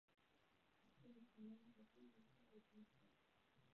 [0.87, 1.59] 这跟台湾的金门
[2.33, 3.05] 颇为相似。